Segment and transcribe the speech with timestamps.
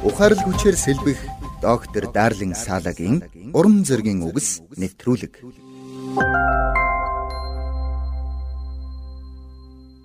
[0.00, 1.20] Ухаарлаг хүчээр сэлбэх
[1.60, 3.20] доктор Дарлин Салагийн
[3.52, 5.44] урам зоригийн үгс нэвтрүүлэг.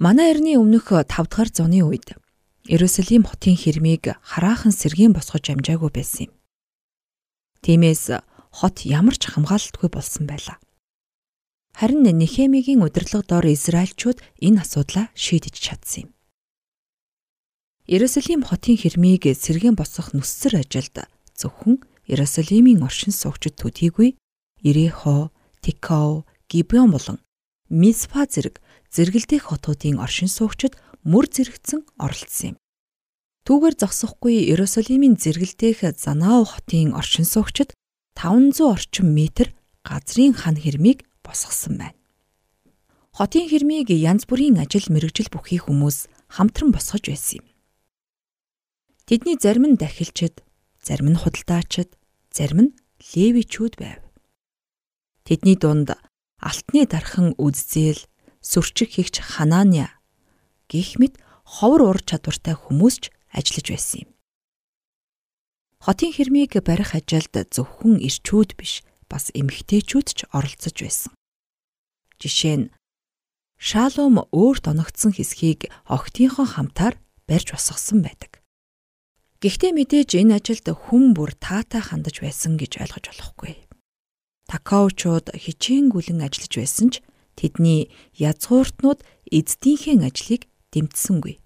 [0.00, 2.16] Манай эртний өмнөх 5 дахь зууны үед
[2.64, 6.32] Иерусалим хотын хэрмийг хараахан сэргийн босгож амжаагүй байсан юм.
[7.60, 8.16] Тиймээс
[8.48, 10.56] хот ямар ч хамгаалалтгүй болсон байлаа.
[11.76, 16.10] Харин Нехемигийн удирдлага доор Израильчууд энэ асуудлаа шийдэж чадсан юм.
[17.86, 21.02] Иерусалим хотын хэрмийг сэргэн босгох нүсэр ажилд
[21.34, 24.14] зөвхөн Иерусалимийн оршин суугчид төдийгүй
[24.62, 25.34] Ирехо,
[25.66, 27.18] Тикао, Гибеон болон
[27.66, 28.62] Мисфа зэрэг
[28.94, 32.56] зэрэгэлдэх хотуудын оршин суугчид мөр зэрэгцэн оролцсон юм.
[33.50, 37.74] Түүгээр зогсохгүй Иерусалимийн зэрэгэлдэх Занаав хотын оршин суугчид
[38.14, 39.50] 500 орчим метр
[39.82, 41.98] газрын хан хэрмийг босгосон байна.
[43.10, 47.51] Хотын хэрмийг янз бүрийн ажил мэрэгжил бүхий хүмүүс хамтран босгож байсан юм.
[49.06, 50.42] Тэдний зарим нь дахилчид,
[50.82, 51.90] зарим нь худалдаачид,
[52.30, 52.74] зарим нь
[53.12, 54.00] левичүүд байв.
[55.26, 55.94] Тэдний дунд
[56.38, 58.02] алтны дархан үззээл,
[58.42, 59.90] сүрчиг хийгч Хананя
[60.70, 64.10] гих мэт ховор ур чадвартай хүмүүс ч ажиллаж байсан юм.
[65.82, 71.12] Хотын хэрмийг барих ажилд зөвхөн ирчүүд биш, бас эмэгтэйчүүд ч оролцож байсан.
[72.22, 72.72] Жишээ нь
[73.58, 76.94] Шалом өөрт оногдсон хэсгийг охтынхон хамтаар
[77.28, 78.31] барьж босгосон байдаг.
[79.42, 83.66] Гэхдээ мэдээж энэ ажилд хүн бүр таатай хандаж байсан гэж ойлгож болохгүй.
[84.46, 87.02] Такаучууд хичээнгүлэн ажиллаж байсан ч
[87.34, 89.02] тэдний язгууртнууд
[89.34, 91.42] эздийнхээ ажлыг дэмтсэнгүй.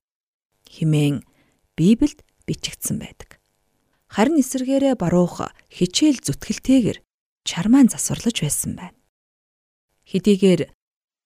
[0.68, 1.24] Химэн
[1.72, 3.40] Библиэд бичигдсэн байдаг.
[4.12, 7.00] Харин эсэргээрээ баруух хичээл зүтгэлтэйгэр
[7.48, 8.98] чармаан засварлаж байсан байна.
[10.04, 10.68] Хэдийгээр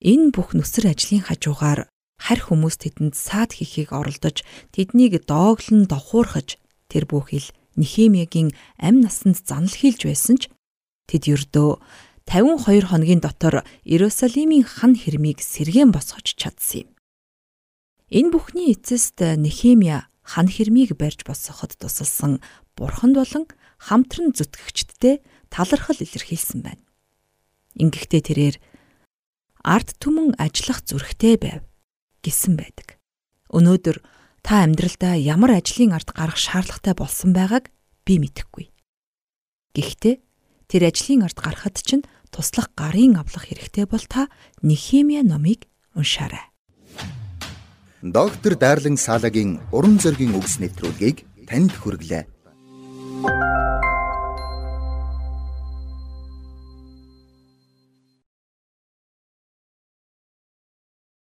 [0.06, 4.44] энэ бүх нүсэр ажлын хажуугаар харь хүмүүс тэдэнд саад хийхийг оролдож
[4.76, 6.60] тэднийг дооглон давхуурхаж
[6.92, 7.48] тэр бүхэл
[7.80, 10.52] Нихемиягийн амь насанд занал хийлж байсан ч
[11.08, 11.80] тэд ердөө
[12.28, 16.90] 52 хоногийн дотор Иерусалимийн хан хэрмийг сэргэн босгож чадсан юм.
[18.12, 22.44] Энэ бүхний эцэст Нехемия хан хэрмийг барьж босгоход тусалсан
[22.76, 23.44] бурханд болон
[23.80, 26.84] хамтран зүтгэгчдтэй талархал илэрхийлсэн байна.
[27.80, 28.56] Ингэхдээ тэрээр
[29.64, 31.62] ард түмэн ажиллах зүрхтэй байв
[32.22, 33.00] гэсэн байдаг.
[33.50, 34.00] Өнөөдөр
[34.44, 37.68] та амьдралдаа ямар ажлын ард гарах шаардлагатай болсон байгааг
[38.06, 38.70] би мэдэхгүй.
[39.76, 40.16] Гэхдээ
[40.70, 44.30] тэр ажлын ард гарахад чинь туслах гарын авлах хэрэгтэй бол та
[44.62, 46.50] Нехемия номыг уншаарай.
[48.02, 52.39] Доктор Дарлин Салагийн уран зөгийн үгс нэвтрүүлгийг танд хүргэлээ.